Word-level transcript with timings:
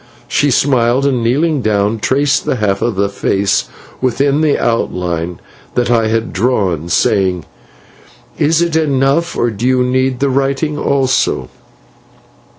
"She 0.27 0.49
smiled, 0.49 1.05
and, 1.05 1.21
kneeling 1.23 1.61
down, 1.61 1.99
traced 1.99 2.43
the 2.45 2.55
half 2.55 2.81
of 2.81 2.97
a 2.97 3.07
face 3.07 3.69
within 4.01 4.41
the 4.41 4.57
outline 4.57 5.39
that 5.75 5.91
I 5.91 6.07
had 6.07 6.33
drawn, 6.33 6.89
saying: 6.89 7.45
"'Is 8.39 8.63
it 8.63 8.75
enough, 8.75 9.37
or 9.37 9.51
do 9.51 9.67
you 9.67 9.83
need 9.83 10.19
the 10.19 10.31
writing 10.31 10.75
also?' 10.75 11.49